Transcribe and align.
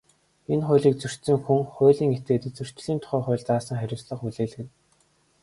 Энэ 0.53 0.63
хуулийг 0.67 0.95
зөрчсөн 1.01 1.37
хүн, 1.45 1.61
хуулийн 1.75 2.11
этгээдэд 2.17 2.53
Зөрчлийн 2.57 2.99
тухай 3.01 3.21
хуульд 3.25 3.45
заасан 3.47 3.77
хариуцлага 3.79 4.15
хүлээлгэнэ. 4.21 4.71